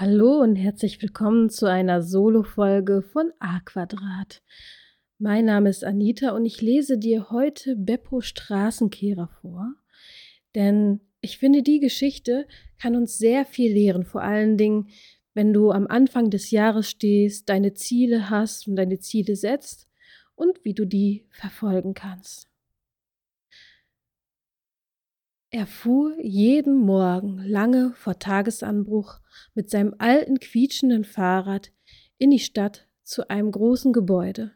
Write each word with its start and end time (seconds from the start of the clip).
Hallo 0.00 0.40
und 0.40 0.56
herzlich 0.56 1.02
willkommen 1.02 1.50
zu 1.50 1.66
einer 1.66 2.00
Solo-Folge 2.00 3.02
von 3.02 3.32
A 3.38 3.60
Quadrat. 3.60 4.42
Mein 5.18 5.44
Name 5.44 5.68
ist 5.68 5.84
Anita 5.84 6.30
und 6.30 6.46
ich 6.46 6.62
lese 6.62 6.96
dir 6.96 7.28
heute 7.28 7.76
Beppo 7.76 8.22
Straßenkehrer 8.22 9.28
vor, 9.42 9.74
denn 10.54 11.02
ich 11.20 11.36
finde, 11.36 11.62
die 11.62 11.80
Geschichte 11.80 12.46
kann 12.80 12.96
uns 12.96 13.18
sehr 13.18 13.44
viel 13.44 13.74
lehren, 13.74 14.06
vor 14.06 14.22
allen 14.22 14.56
Dingen, 14.56 14.88
wenn 15.34 15.52
du 15.52 15.70
am 15.70 15.86
Anfang 15.86 16.30
des 16.30 16.50
Jahres 16.50 16.88
stehst, 16.88 17.50
deine 17.50 17.74
Ziele 17.74 18.30
hast 18.30 18.68
und 18.68 18.76
deine 18.76 19.00
Ziele 19.00 19.36
setzt 19.36 19.86
und 20.34 20.64
wie 20.64 20.72
du 20.72 20.86
die 20.86 21.26
verfolgen 21.28 21.92
kannst. 21.92 22.49
Er 25.52 25.66
fuhr 25.66 26.16
jeden 26.20 26.76
Morgen 26.76 27.38
lange 27.38 27.92
vor 27.94 28.20
Tagesanbruch 28.20 29.18
mit 29.54 29.68
seinem 29.68 29.96
alten 29.98 30.38
quietschenden 30.38 31.02
Fahrrad 31.02 31.72
in 32.18 32.30
die 32.30 32.38
Stadt 32.38 32.88
zu 33.02 33.28
einem 33.28 33.50
großen 33.50 33.92
Gebäude. 33.92 34.52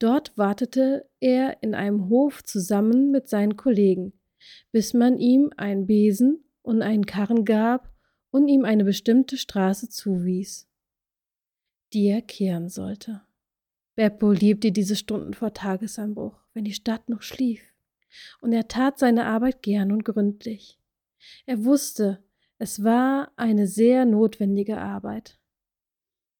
Dort 0.00 0.36
wartete 0.36 1.08
er 1.20 1.62
in 1.62 1.72
einem 1.72 2.08
Hof 2.08 2.42
zusammen 2.42 3.12
mit 3.12 3.28
seinen 3.28 3.56
Kollegen, 3.56 4.12
bis 4.72 4.92
man 4.92 5.18
ihm 5.18 5.52
einen 5.56 5.86
Besen 5.86 6.44
und 6.62 6.82
einen 6.82 7.06
Karren 7.06 7.44
gab 7.44 7.92
und 8.30 8.48
ihm 8.48 8.64
eine 8.64 8.84
bestimmte 8.84 9.36
Straße 9.36 9.88
zuwies, 9.88 10.68
die 11.92 12.08
er 12.08 12.22
kehren 12.22 12.68
sollte. 12.68 13.22
Beppo 13.94 14.32
liebte 14.32 14.72
diese 14.72 14.96
Stunden 14.96 15.34
vor 15.34 15.54
Tagesanbruch, 15.54 16.40
wenn 16.54 16.64
die 16.64 16.72
Stadt 16.72 17.08
noch 17.08 17.22
schlief 17.22 17.67
und 18.40 18.52
er 18.52 18.68
tat 18.68 18.98
seine 18.98 19.26
Arbeit 19.26 19.62
gern 19.62 19.92
und 19.92 20.04
gründlich. 20.04 20.78
Er 21.46 21.64
wusste, 21.64 22.22
es 22.58 22.82
war 22.82 23.32
eine 23.36 23.66
sehr 23.66 24.04
notwendige 24.04 24.78
Arbeit. 24.78 25.38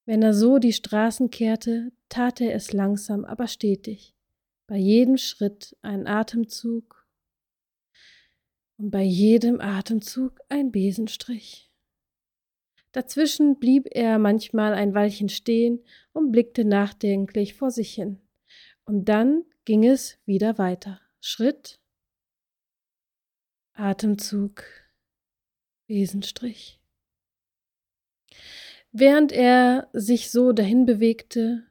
Wenn 0.04 0.22
er 0.22 0.34
so 0.34 0.58
die 0.58 0.72
Straßen 0.72 1.30
kehrte, 1.30 1.92
tat 2.08 2.40
er 2.40 2.54
es 2.54 2.72
langsam, 2.72 3.24
aber 3.24 3.46
stetig, 3.46 4.14
bei 4.66 4.76
jedem 4.76 5.16
Schritt 5.16 5.76
ein 5.82 6.06
Atemzug 6.06 7.06
und 8.78 8.90
bei 8.90 9.02
jedem 9.02 9.60
Atemzug 9.60 10.40
ein 10.48 10.72
Besenstrich. 10.72 11.70
Dazwischen 12.92 13.58
blieb 13.58 13.86
er 13.90 14.18
manchmal 14.18 14.72
ein 14.72 14.94
Weilchen 14.94 15.28
stehen 15.28 15.84
und 16.12 16.32
blickte 16.32 16.64
nachdenklich 16.64 17.54
vor 17.54 17.70
sich 17.70 17.92
hin, 17.92 18.18
und 18.84 19.10
dann 19.10 19.44
ging 19.66 19.84
es 19.84 20.18
wieder 20.24 20.56
weiter. 20.56 21.00
Schritt, 21.20 21.80
Atemzug, 23.72 24.62
Besenstrich. 25.88 26.80
Während 28.92 29.32
er 29.32 29.88
sich 29.92 30.30
so 30.30 30.52
dahin 30.52 30.86
bewegte, 30.86 31.66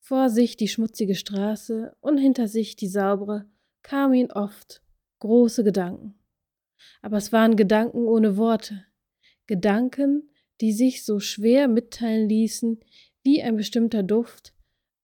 vor 0.00 0.30
sich 0.30 0.56
die 0.56 0.68
schmutzige 0.68 1.14
Straße 1.14 1.96
und 2.00 2.16
hinter 2.16 2.48
sich 2.48 2.76
die 2.76 2.88
saubere, 2.88 3.46
kamen 3.82 4.14
ihm 4.14 4.30
oft 4.30 4.82
große 5.18 5.64
Gedanken. 5.64 6.18
Aber 7.02 7.18
es 7.18 7.30
waren 7.30 7.56
Gedanken 7.56 8.06
ohne 8.06 8.38
Worte, 8.38 8.86
Gedanken, 9.46 10.30
die 10.62 10.72
sich 10.72 11.04
so 11.04 11.20
schwer 11.20 11.68
mitteilen 11.68 12.26
ließen 12.26 12.80
wie 13.22 13.42
ein 13.42 13.56
bestimmter 13.56 14.02
Duft, 14.02 14.54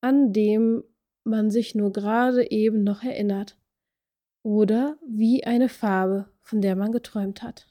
an 0.01 0.33
dem 0.33 0.85
man 1.23 1.51
sich 1.51 1.75
nur 1.75 1.93
gerade 1.93 2.51
eben 2.51 2.83
noch 2.83 3.03
erinnert 3.03 3.59
oder 4.45 4.99
wie 5.09 5.43
eine 5.45 5.69
Farbe, 5.69 6.29
von 6.43 6.61
der 6.61 6.77
man 6.77 6.93
geträumt 6.93 7.43
hat. 7.43 7.67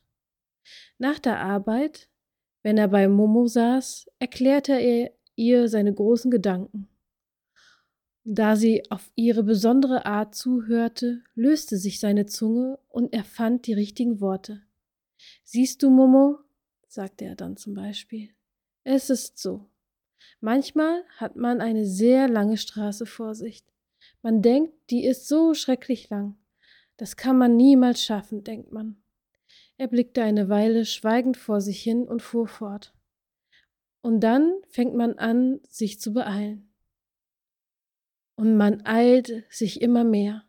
Nach 0.98 1.20
der 1.20 1.40
Arbeit, 1.40 2.10
wenn 2.64 2.78
er 2.78 2.90
bei 2.90 3.08
Momo 3.08 3.48
saß, 3.48 4.10
erklärte 4.20 4.74
er 4.74 5.12
ihr 5.36 5.70
seine 5.70 5.94
großen 5.94 6.32
Gedanken. 6.32 6.90
Da 8.26 8.56
sie 8.56 8.90
auf 8.90 9.12
ihre 9.16 9.44
besondere 9.44 10.06
Art 10.06 10.34
zuhörte, 10.34 11.22
löste 11.36 11.78
sich 11.78 12.00
seine 12.00 12.26
Zunge 12.26 12.80
und 12.90 13.14
er 13.14 13.24
fand 13.24 13.68
die 13.68 13.74
richtigen 13.74 14.20
Worte. 14.20 14.64
Siehst 15.44 15.84
du, 15.84 15.90
Momo, 15.90 16.40
sagte 16.88 17.26
er 17.26 17.36
dann 17.36 17.56
zum 17.56 17.76
Beispiel, 17.76 18.30
es 18.84 19.10
ist 19.10 19.38
so. 19.38 19.70
Manchmal 20.40 21.04
hat 21.18 21.36
man 21.36 21.62
eine 21.62 21.86
sehr 21.86 22.28
lange 22.28 22.58
Straße 22.58 23.06
vor 23.06 23.36
sich. 23.36 23.64
Man 24.22 24.42
denkt, 24.42 24.74
die 24.90 25.06
ist 25.06 25.28
so 25.28 25.54
schrecklich 25.54 26.10
lang. 26.10 26.38
Das 26.98 27.16
kann 27.18 27.38
man 27.38 27.56
niemals 27.56 28.04
schaffen, 28.04 28.44
denkt 28.44 28.72
man. 28.72 29.04
Er 29.78 29.88
blickte 29.88 30.24
eine 30.24 30.50
Weile 30.50 30.86
schweigend 30.86 31.38
vor 31.38 31.60
sich 31.60 31.82
hin 31.82 32.08
und 32.08 32.22
fuhr 32.22 32.48
fort. 32.48 32.94
Und 34.02 34.20
dann 34.20 34.54
fängt 34.70 34.96
man 34.96 35.18
an, 35.18 35.60
sich 35.68 36.00
zu 36.00 36.14
beeilen. 36.14 36.74
Und 38.36 38.58
man 38.58 38.86
eilt 38.86 39.44
sich 39.50 39.82
immer 39.82 40.04
mehr. 40.04 40.44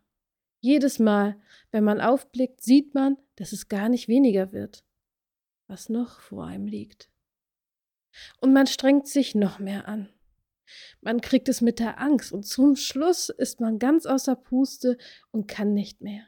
Jedes 0.61 0.99
Mal, 0.99 1.41
wenn 1.71 1.85
man 1.85 2.01
aufblickt, 2.01 2.63
sieht 2.63 2.95
man, 2.95 3.17
dass 3.37 3.53
es 3.53 3.69
gar 3.69 3.89
nicht 3.89 4.09
weniger 4.09 4.53
wird, 4.53 4.85
was 5.67 5.89
noch 5.89 6.21
vor 6.21 6.47
einem 6.47 6.67
liegt. 6.67 7.11
Und 8.41 8.53
man 8.53 8.67
strengt 8.67 9.07
sich 9.07 9.35
noch 9.35 9.59
mehr 9.59 9.89
an. 9.89 10.09
Man 11.01 11.21
kriegt 11.21 11.49
es 11.49 11.61
mit 11.61 11.79
der 11.79 12.01
Angst 12.01 12.33
und 12.33 12.45
zum 12.45 12.77
Schluss 12.77 13.29
ist 13.29 13.61
man 13.61 13.79
ganz 13.79 14.07
außer 14.07 14.37
Puste 14.37 14.97
und 15.31 15.47
kann 15.47 15.75
nicht 15.75 16.01
mehr. 16.01 16.25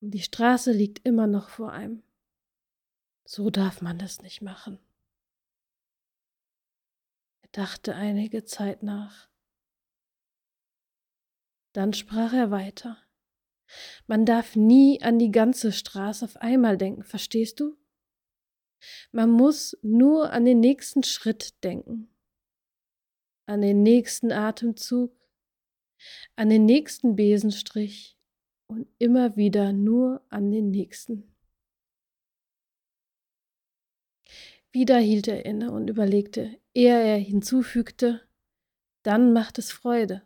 Und 0.00 0.12
die 0.12 0.22
Straße 0.22 0.72
liegt 0.72 1.06
immer 1.06 1.26
noch 1.26 1.48
vor 1.48 1.72
einem. 1.72 2.02
So 3.24 3.50
darf 3.50 3.82
man 3.82 3.98
das 3.98 4.22
nicht 4.22 4.42
machen. 4.42 4.78
Er 7.42 7.48
dachte 7.52 7.94
einige 7.94 8.44
Zeit 8.44 8.82
nach. 8.82 9.28
Dann 11.72 11.92
sprach 11.92 12.32
er 12.32 12.50
weiter. 12.50 12.96
Man 14.06 14.24
darf 14.24 14.56
nie 14.56 15.02
an 15.02 15.18
die 15.18 15.30
ganze 15.30 15.72
Straße 15.72 16.24
auf 16.24 16.36
einmal 16.36 16.78
denken, 16.78 17.04
verstehst 17.04 17.60
du? 17.60 17.76
Man 19.12 19.30
muss 19.30 19.76
nur 19.82 20.32
an 20.32 20.44
den 20.44 20.60
nächsten 20.60 21.02
Schritt 21.02 21.62
denken, 21.64 22.08
an 23.46 23.60
den 23.60 23.82
nächsten 23.82 24.32
Atemzug, 24.32 25.12
an 26.36 26.48
den 26.48 26.64
nächsten 26.64 27.16
Besenstrich, 27.16 28.17
und 28.68 28.86
immer 28.98 29.36
wieder 29.36 29.72
nur 29.72 30.22
an 30.28 30.50
den 30.50 30.70
nächsten. 30.70 31.34
Wieder 34.70 34.98
hielt 34.98 35.26
er 35.26 35.44
inne 35.46 35.72
und 35.72 35.88
überlegte, 35.88 36.58
ehe 36.74 37.00
er 37.02 37.16
hinzufügte, 37.16 38.20
dann 39.02 39.32
macht 39.32 39.58
es 39.58 39.72
Freude. 39.72 40.22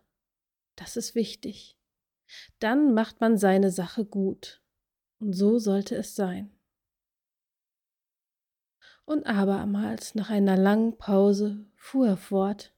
Das 0.77 0.97
ist 0.97 1.15
wichtig. 1.15 1.79
Dann 2.59 2.95
macht 2.95 3.21
man 3.21 3.39
seine 3.39 3.71
Sache 3.71 4.05
gut. 4.05 4.61
Und 5.21 5.35
so 5.35 5.59
sollte 5.59 5.95
es 5.95 6.17
sein. 6.17 6.51
Und 9.05 9.27
abermals, 9.27 10.15
nach 10.15 10.31
einer 10.31 10.57
langen 10.57 10.97
Pause, 10.97 11.65
fuhr 11.77 12.09
er 12.09 12.17
fort. 12.17 12.75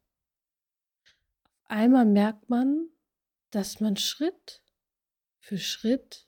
Auf 1.45 1.71
einmal 1.71 2.05
merkt 2.05 2.51
man, 2.51 2.89
dass 3.51 3.81
man 3.81 3.97
Schritt 3.97 4.64
für 5.45 5.59
Schritt 5.59 6.27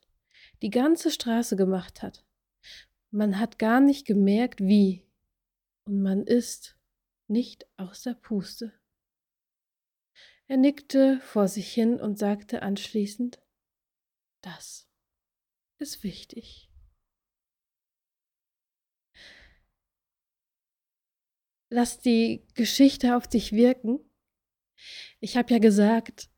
die 0.60 0.68
ganze 0.68 1.10
Straße 1.10 1.56
gemacht 1.56 2.02
hat. 2.02 2.26
Man 3.10 3.38
hat 3.38 3.58
gar 3.58 3.80
nicht 3.80 4.06
gemerkt, 4.06 4.60
wie. 4.60 5.08
Und 5.86 6.02
man 6.02 6.26
ist 6.26 6.78
nicht 7.26 7.66
aus 7.78 8.02
der 8.02 8.12
Puste. 8.12 8.78
Er 10.48 10.58
nickte 10.58 11.18
vor 11.20 11.48
sich 11.48 11.72
hin 11.72 11.98
und 11.98 12.18
sagte 12.18 12.60
anschließend, 12.60 13.42
das 14.42 14.86
ist 15.78 16.02
wichtig. 16.02 16.70
Lass 21.70 22.00
die 22.00 22.46
Geschichte 22.54 23.16
auf 23.16 23.26
dich 23.26 23.52
wirken. 23.52 23.98
Ich 25.20 25.36
habe 25.36 25.52
ja 25.52 25.58
gesagt, 25.58 26.30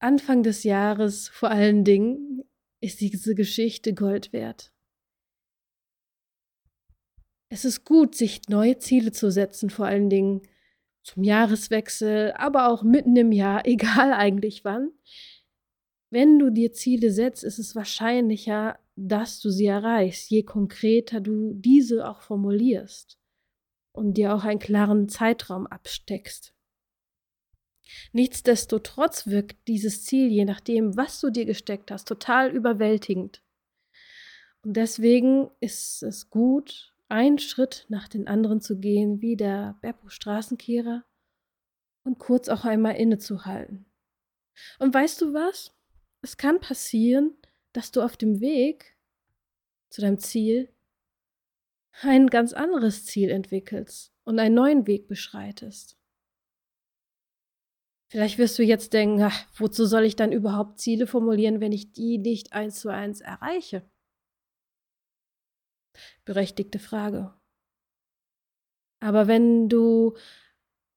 Anfang 0.00 0.42
des 0.42 0.62
Jahres 0.62 1.28
vor 1.28 1.50
allen 1.50 1.84
Dingen 1.84 2.44
ist 2.80 3.00
diese 3.00 3.34
Geschichte 3.34 3.94
Gold 3.94 4.32
wert. 4.32 4.72
Es 7.50 7.64
ist 7.64 7.84
gut, 7.84 8.14
sich 8.14 8.42
neue 8.48 8.78
Ziele 8.78 9.10
zu 9.10 9.30
setzen, 9.30 9.70
vor 9.70 9.86
allen 9.86 10.10
Dingen 10.10 10.42
zum 11.02 11.24
Jahreswechsel, 11.24 12.32
aber 12.32 12.68
auch 12.68 12.82
mitten 12.82 13.16
im 13.16 13.32
Jahr, 13.32 13.62
egal 13.66 14.12
eigentlich 14.12 14.64
wann. 14.64 14.92
Wenn 16.10 16.38
du 16.38 16.50
dir 16.50 16.72
Ziele 16.72 17.10
setzt, 17.10 17.44
ist 17.44 17.58
es 17.58 17.74
wahrscheinlicher, 17.74 18.78
dass 18.96 19.40
du 19.40 19.50
sie 19.50 19.66
erreichst, 19.66 20.30
je 20.30 20.42
konkreter 20.42 21.20
du 21.20 21.52
diese 21.54 22.08
auch 22.08 22.22
formulierst 22.22 23.18
und 23.92 24.14
dir 24.14 24.34
auch 24.34 24.44
einen 24.44 24.58
klaren 24.58 25.08
Zeitraum 25.08 25.66
absteckst. 25.66 26.54
Nichtsdestotrotz 28.12 29.26
wirkt 29.26 29.66
dieses 29.68 30.04
Ziel, 30.04 30.28
je 30.30 30.44
nachdem, 30.44 30.96
was 30.96 31.20
du 31.20 31.30
dir 31.30 31.44
gesteckt 31.44 31.90
hast, 31.90 32.06
total 32.06 32.50
überwältigend. 32.50 33.42
Und 34.62 34.76
deswegen 34.76 35.50
ist 35.60 36.02
es 36.02 36.30
gut, 36.30 36.94
einen 37.08 37.38
Schritt 37.38 37.86
nach 37.88 38.08
den 38.08 38.28
anderen 38.28 38.60
zu 38.60 38.78
gehen, 38.78 39.22
wie 39.22 39.36
der 39.36 39.78
Beppo 39.80 40.08
Straßenkehrer, 40.08 41.04
und 42.04 42.18
kurz 42.18 42.48
auch 42.48 42.64
einmal 42.64 42.96
innezuhalten. 42.96 43.86
Und 44.78 44.92
weißt 44.94 45.20
du 45.20 45.34
was? 45.34 45.74
Es 46.22 46.36
kann 46.36 46.58
passieren, 46.60 47.36
dass 47.72 47.92
du 47.92 48.02
auf 48.02 48.16
dem 48.16 48.40
Weg 48.40 48.96
zu 49.90 50.00
deinem 50.00 50.18
Ziel 50.18 50.72
ein 52.00 52.28
ganz 52.28 52.52
anderes 52.52 53.04
Ziel 53.04 53.30
entwickelst 53.30 54.12
und 54.24 54.38
einen 54.38 54.54
neuen 54.54 54.86
Weg 54.86 55.08
beschreitest. 55.08 55.97
Vielleicht 58.08 58.38
wirst 58.38 58.58
du 58.58 58.62
jetzt 58.62 58.94
denken, 58.94 59.22
ach, 59.22 59.44
wozu 59.56 59.84
soll 59.84 60.04
ich 60.04 60.16
dann 60.16 60.32
überhaupt 60.32 60.80
Ziele 60.80 61.06
formulieren, 61.06 61.60
wenn 61.60 61.72
ich 61.72 61.92
die 61.92 62.18
nicht 62.18 62.54
eins 62.54 62.80
zu 62.80 62.88
eins 62.88 63.20
erreiche? 63.20 63.82
Berechtigte 66.24 66.78
Frage. 66.78 67.34
Aber 69.00 69.28
wenn 69.28 69.68
du 69.68 70.16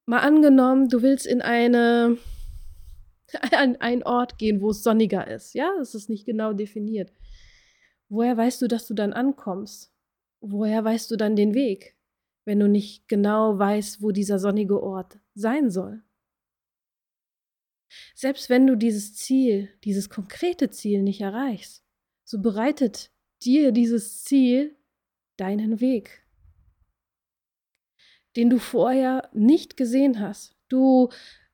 mal 0.06 0.20
angenommen, 0.20 0.88
du 0.88 1.02
willst 1.02 1.26
in 1.28 1.42
eine 1.42 2.18
an 3.52 3.76
einen 3.78 4.04
Ort 4.04 4.38
gehen, 4.38 4.62
wo 4.62 4.72
es 4.72 4.84
sonniger 4.84 5.28
ist, 5.28 5.54
ja, 5.54 5.72
das 5.78 5.96
ist 5.96 6.10
nicht 6.10 6.26
genau 6.26 6.54
definiert. 6.54 7.12
Woher 8.10 8.36
weißt 8.36 8.62
du, 8.62 8.68
dass 8.68 8.88
du 8.88 8.94
dann 8.94 9.14
ankommst? 9.14 9.94
Woher 10.42 10.84
weißt 10.84 11.12
du 11.12 11.18
dann 11.18 11.36
den 11.36 11.54
Weg, 11.54 11.96
wenn 12.46 12.60
du 12.60 12.68
nicht 12.68 13.08
genau 13.08 13.58
weißt, 13.58 14.02
wo 14.02 14.12
dieser 14.12 14.40
sonnige 14.40 14.82
Ort 14.82 15.20
sein 15.34 15.70
soll? 15.70 16.04
Selbst 18.14 18.50
wenn 18.50 18.68
du 18.68 18.76
dieses 18.76 19.16
Ziel, 19.16 19.70
dieses 19.84 20.10
konkrete 20.10 20.70
Ziel 20.70 21.02
nicht 21.02 21.22
erreichst, 21.22 21.84
so 22.24 22.42
bereitet 22.42 23.12
dir 23.44 23.72
dieses 23.72 24.24
Ziel 24.24 24.76
deinen 25.38 25.80
Weg, 25.80 26.26
den 28.36 28.50
du 28.50 28.60
vorher 28.60 29.30
nicht 29.34 29.78
gesehen 29.78 30.20
hast. 30.20 30.56
Du, 30.70 31.10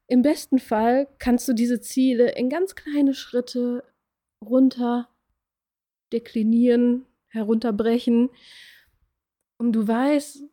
im 0.08 0.22
besten 0.22 0.60
Fall 0.60 1.08
kannst 1.20 1.48
du 1.48 1.54
diese 1.54 1.82
Ziele 1.82 2.36
in 2.36 2.50
ganz 2.50 2.76
kleine 2.76 3.14
Schritte 3.14 3.84
runter 4.44 5.10
deklinieren, 6.14 7.06
herunterbrechen. 7.28 8.30
Und 9.58 9.74
du 9.74 9.88
weißt 9.88 10.44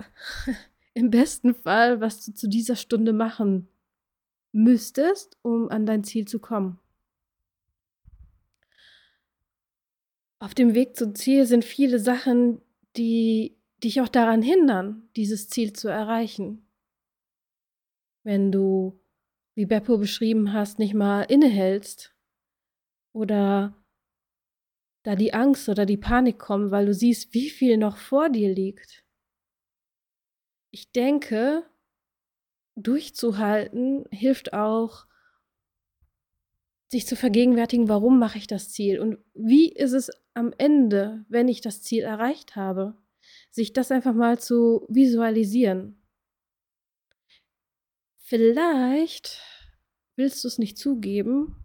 im 0.94 1.10
besten 1.10 1.54
Fall, 1.54 2.00
was 2.00 2.24
du 2.24 2.32
zu 2.32 2.48
dieser 2.48 2.76
Stunde 2.76 3.12
machen 3.12 3.68
müsstest, 4.58 5.38
um 5.42 5.70
an 5.70 5.86
dein 5.86 6.04
Ziel 6.04 6.26
zu 6.26 6.40
kommen. 6.40 6.78
Auf 10.40 10.54
dem 10.54 10.74
Weg 10.74 10.96
zum 10.96 11.14
Ziel 11.14 11.46
sind 11.46 11.64
viele 11.64 11.98
Sachen, 11.98 12.60
die 12.96 13.56
dich 13.82 14.00
auch 14.00 14.08
daran 14.08 14.42
hindern, 14.42 15.08
dieses 15.16 15.48
Ziel 15.48 15.72
zu 15.72 15.88
erreichen. 15.88 16.66
Wenn 18.24 18.52
du, 18.52 19.00
wie 19.54 19.66
Beppo 19.66 19.98
beschrieben 19.98 20.52
hast, 20.52 20.78
nicht 20.78 20.94
mal 20.94 21.22
innehältst 21.22 22.14
oder 23.12 23.74
da 25.04 25.14
die 25.16 25.34
Angst 25.34 25.68
oder 25.68 25.86
die 25.86 25.96
Panik 25.96 26.38
kommt, 26.38 26.70
weil 26.70 26.86
du 26.86 26.94
siehst, 26.94 27.32
wie 27.32 27.48
viel 27.48 27.76
noch 27.76 27.96
vor 27.96 28.28
dir 28.28 28.52
liegt. 28.52 29.04
Ich 30.70 30.90
denke, 30.92 31.64
durchzuhalten 32.82 34.04
hilft 34.10 34.52
auch, 34.52 35.06
sich 36.90 37.06
zu 37.06 37.16
vergegenwärtigen, 37.16 37.88
warum 37.88 38.18
mache 38.18 38.38
ich 38.38 38.46
das 38.46 38.70
Ziel 38.70 38.98
und 38.98 39.18
wie 39.34 39.70
ist 39.70 39.92
es 39.92 40.10
am 40.34 40.52
Ende, 40.56 41.24
wenn 41.28 41.48
ich 41.48 41.60
das 41.60 41.82
Ziel 41.82 42.02
erreicht 42.02 42.56
habe. 42.56 42.96
Sich 43.50 43.72
das 43.72 43.90
einfach 43.90 44.14
mal 44.14 44.38
zu 44.38 44.86
visualisieren. 44.88 46.00
Vielleicht 48.18 49.42
willst 50.16 50.44
du 50.44 50.48
es 50.48 50.58
nicht 50.58 50.78
zugeben, 50.78 51.64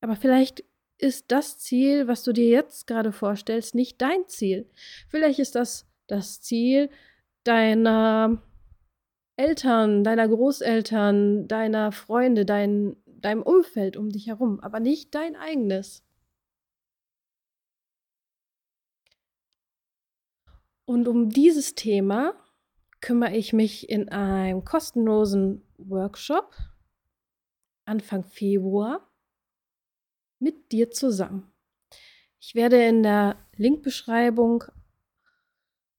aber 0.00 0.16
vielleicht 0.16 0.64
ist 0.98 1.26
das 1.28 1.58
Ziel, 1.58 2.06
was 2.06 2.22
du 2.22 2.32
dir 2.32 2.48
jetzt 2.48 2.86
gerade 2.86 3.12
vorstellst, 3.12 3.74
nicht 3.74 4.00
dein 4.02 4.28
Ziel. 4.28 4.68
Vielleicht 5.08 5.38
ist 5.38 5.54
das 5.54 5.86
das 6.06 6.40
Ziel 6.42 6.90
deiner 7.44 8.42
Eltern, 9.40 10.04
deiner 10.04 10.28
Großeltern, 10.28 11.48
deiner 11.48 11.92
Freunde, 11.92 12.44
dein, 12.44 12.94
deinem 13.06 13.42
Umfeld 13.42 13.96
um 13.96 14.10
dich 14.10 14.26
herum, 14.26 14.60
aber 14.60 14.80
nicht 14.80 15.14
dein 15.14 15.34
eigenes. 15.34 16.04
Und 20.84 21.08
um 21.08 21.30
dieses 21.30 21.74
Thema 21.74 22.34
kümmere 23.00 23.34
ich 23.34 23.54
mich 23.54 23.88
in 23.88 24.10
einem 24.10 24.62
kostenlosen 24.62 25.64
Workshop 25.78 26.54
Anfang 27.86 28.24
Februar 28.24 29.10
mit 30.38 30.70
dir 30.70 30.90
zusammen. 30.90 31.50
Ich 32.40 32.54
werde 32.54 32.84
in 32.84 33.02
der 33.02 33.38
Linkbeschreibung 33.56 34.64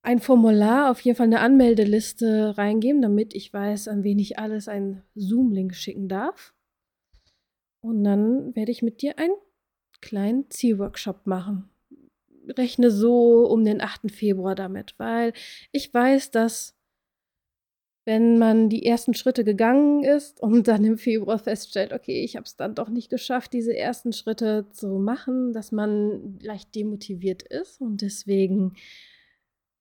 ein 0.04 0.20
Formular, 0.20 0.90
auf 0.90 1.00
jeden 1.02 1.16
Fall 1.16 1.28
eine 1.28 1.42
Anmeldeliste 1.42 2.58
reingeben, 2.58 3.02
damit 3.02 3.36
ich 3.36 3.54
weiß, 3.54 3.88
an 3.88 4.04
wen 4.04 4.20
ich 4.20 4.40
alles 4.40 4.68
einen 4.68 5.04
Zoom-Link 5.16 5.76
schicken 5.76 6.08
darf. 6.08 6.54
Und 7.82 8.04
dann 8.04 8.56
werde 8.56 8.72
ich 8.72 8.82
mit 8.82 9.02
dir 9.02 9.18
einen 9.20 9.36
kleinen 10.02 10.50
Zielworkshop 10.50 11.28
machen. 11.28 11.70
Rechne 12.48 12.90
so 12.90 13.46
um 13.48 13.64
den 13.64 13.82
8. 13.82 14.12
Februar 14.12 14.56
damit, 14.56 14.96
weil 14.98 15.34
ich 15.72 15.94
weiß, 15.94 16.32
dass 16.32 16.76
wenn 18.04 18.40
man 18.40 18.70
die 18.70 18.86
ersten 18.86 19.14
Schritte 19.14 19.44
gegangen 19.44 20.04
ist 20.04 20.42
und 20.42 20.68
dann 20.68 20.84
im 20.84 20.98
Februar 20.98 21.38
feststellt, 21.38 21.94
okay, 21.94 22.24
ich 22.24 22.36
habe 22.36 22.46
es 22.46 22.56
dann 22.56 22.74
doch 22.74 22.90
nicht 22.90 23.12
geschafft, 23.12 23.54
diese 23.54 23.78
ersten 23.78 24.12
Schritte 24.12 24.66
zu 24.72 24.88
machen, 24.98 25.54
dass 25.54 25.72
man 25.72 26.40
leicht 26.42 26.74
demotiviert 26.74 27.44
ist. 27.44 27.80
Und 27.80 28.02
deswegen 28.02 28.74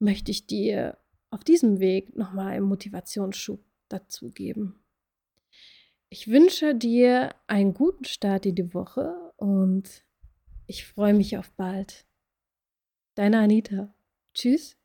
möchte 0.01 0.31
ich 0.31 0.47
dir 0.47 0.99
auf 1.31 1.45
diesem 1.45 1.79
Weg 1.79 2.17
nochmal 2.17 2.49
einen 2.49 2.67
Motivationsschub 2.67 3.65
dazu 3.89 4.31
geben. 4.31 4.83
Ich 6.09 6.27
wünsche 6.29 6.75
dir 6.75 7.35
einen 7.47 7.73
guten 7.73 8.05
Start 8.05 8.47
in 8.47 8.57
die 8.57 8.75
Woche 8.75 9.33
und 9.37 10.05
ich 10.67 10.85
freue 10.87 11.15
mich 11.15 11.37
auf 11.39 11.51
bald. 11.53 12.07
Deine 13.15 13.39
Anita. 13.39 13.95
Tschüss. 14.35 14.80